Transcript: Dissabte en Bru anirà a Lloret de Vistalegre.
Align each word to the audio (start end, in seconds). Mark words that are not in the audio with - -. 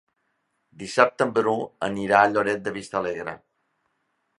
Dissabte 0.83 1.27
en 1.27 1.35
Bru 1.37 1.55
anirà 1.91 2.23
a 2.25 2.33
Lloret 2.33 2.67
de 2.71 2.77
Vistalegre. 2.83 3.41